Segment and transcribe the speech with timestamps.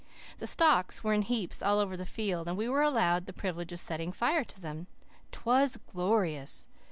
[0.39, 3.71] The stalks were in heaps all over the field, and we were allowed the privilege
[3.71, 4.87] of setting fire to them.
[5.31, 6.67] 'Twas glorious!